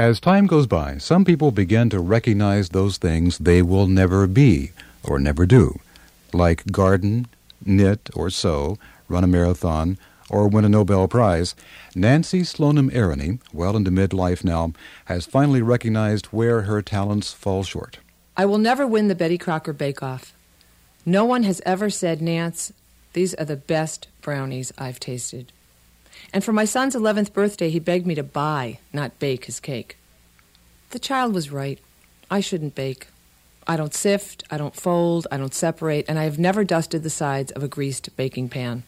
[0.00, 4.70] As time goes by, some people begin to recognize those things they will never be
[5.02, 5.78] or never do,
[6.32, 7.26] like garden,
[7.66, 8.78] knit or sew,
[9.10, 9.98] run a marathon,
[10.30, 11.54] or win a Nobel Prize.
[11.94, 14.72] Nancy Slonim Aronie, well into midlife now,
[15.04, 17.98] has finally recognized where her talents fall short.
[18.38, 20.32] I will never win the Betty Crocker Bake Off.
[21.04, 22.72] No one has ever said, Nance,
[23.12, 25.52] these are the best brownies I've tasted.
[26.32, 29.96] And for my son's 11th birthday, he begged me to buy, not bake, his cake.
[30.90, 31.78] The child was right.
[32.30, 33.08] I shouldn't bake.
[33.66, 37.10] I don't sift, I don't fold, I don't separate, and I have never dusted the
[37.10, 38.82] sides of a greased baking pan.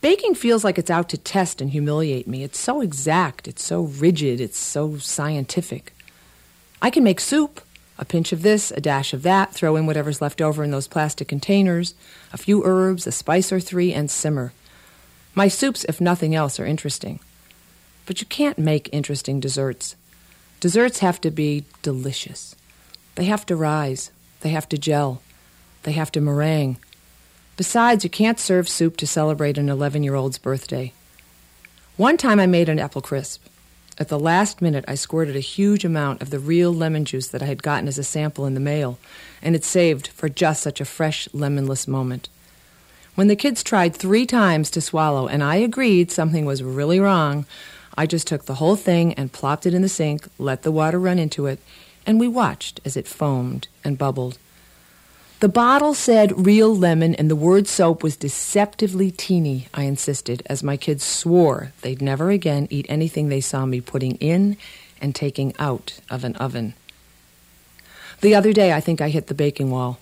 [0.00, 2.44] Baking feels like it's out to test and humiliate me.
[2.44, 5.92] It's so exact, it's so rigid, it's so scientific.
[6.80, 7.60] I can make soup,
[7.98, 10.86] a pinch of this, a dash of that, throw in whatever's left over in those
[10.86, 11.94] plastic containers,
[12.32, 14.52] a few herbs, a spice or three, and simmer.
[15.38, 17.20] My soups, if nothing else, are interesting.
[18.06, 19.94] But you can't make interesting desserts.
[20.58, 22.56] Desserts have to be delicious.
[23.14, 24.10] They have to rise.
[24.40, 25.22] They have to gel.
[25.84, 26.78] They have to meringue.
[27.56, 30.92] Besides, you can't serve soup to celebrate an 11 year old's birthday.
[31.96, 33.44] One time I made an apple crisp.
[33.96, 37.44] At the last minute, I squirted a huge amount of the real lemon juice that
[37.44, 38.98] I had gotten as a sample in the mail,
[39.40, 42.28] and it saved for just such a fresh, lemonless moment.
[43.18, 47.46] When the kids tried three times to swallow and I agreed something was really wrong,
[47.96, 51.00] I just took the whole thing and plopped it in the sink, let the water
[51.00, 51.58] run into it,
[52.06, 54.38] and we watched as it foamed and bubbled.
[55.40, 60.62] The bottle said real lemon, and the word soap was deceptively teeny, I insisted, as
[60.62, 64.56] my kids swore they'd never again eat anything they saw me putting in
[65.00, 66.74] and taking out of an oven.
[68.20, 69.98] The other day, I think I hit the baking wall.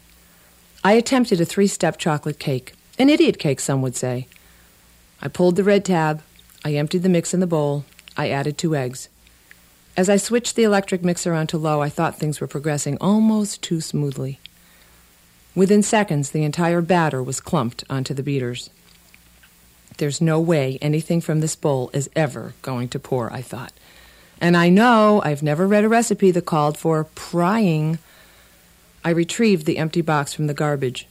[0.84, 2.74] I attempted a three step chocolate cake.
[2.98, 4.26] An idiot cake, some would say.
[5.20, 6.22] I pulled the red tab.
[6.64, 7.84] I emptied the mix in the bowl.
[8.16, 9.08] I added two eggs.
[9.96, 13.80] As I switched the electric mixer onto low, I thought things were progressing almost too
[13.80, 14.40] smoothly.
[15.54, 18.68] Within seconds, the entire batter was clumped onto the beaters.
[19.96, 23.72] There's no way anything from this bowl is ever going to pour, I thought.
[24.38, 27.98] And I know I've never read a recipe that called for prying.
[29.02, 31.06] I retrieved the empty box from the garbage.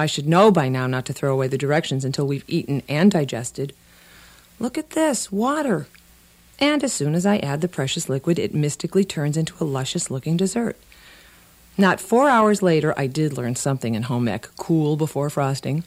[0.00, 3.10] I should know by now not to throw away the directions until we've eaten and
[3.10, 3.74] digested.
[4.58, 5.88] Look at this water.
[6.58, 10.10] And as soon as I add the precious liquid, it mystically turns into a luscious
[10.10, 10.78] looking dessert.
[11.76, 15.84] Not four hours later, I did learn something in home ec cool before frosting.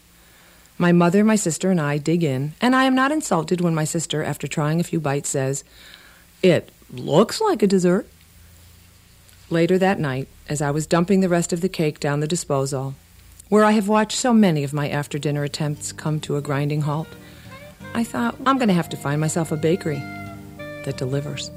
[0.77, 3.83] My mother, my sister, and I dig in, and I am not insulted when my
[3.83, 5.63] sister, after trying a few bites, says,
[6.43, 8.07] It looks like a dessert.
[9.49, 12.93] Later that night, as I was dumping the rest of the cake down the disposal,
[13.49, 16.81] where I have watched so many of my after dinner attempts come to a grinding
[16.81, 17.07] halt,
[17.93, 20.01] I thought, I'm going to have to find myself a bakery
[20.85, 21.51] that delivers.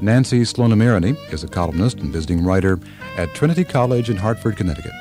[0.00, 2.78] Nancy Slonim Aronie is a columnist and visiting writer
[3.16, 4.92] at Trinity College in Hartford, Connecticut.